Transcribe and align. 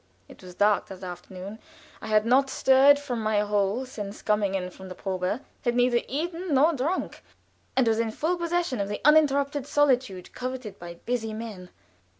It 0.27 0.41
was 0.41 0.55
dark 0.55 0.87
that 0.87 1.03
afternoon. 1.03 1.59
I 2.01 2.07
had 2.07 2.25
not 2.25 2.49
stirred 2.49 2.97
from 2.97 3.21
my 3.21 3.41
hole 3.41 3.85
since 3.85 4.23
coming 4.23 4.55
in 4.55 4.71
from 4.71 4.89
the 4.89 4.95
probe 4.95 5.41
had 5.63 5.75
neither 5.75 5.99
eaten 6.07 6.55
nor 6.55 6.73
drunk, 6.73 7.23
and 7.77 7.87
was 7.87 7.99
in 7.99 8.09
full 8.09 8.35
possession 8.35 8.81
of 8.81 8.89
the 8.89 9.01
uninterrupted 9.05 9.67
solitude 9.67 10.33
coveted 10.33 10.79
by 10.79 10.95
busy 11.05 11.35
men. 11.35 11.69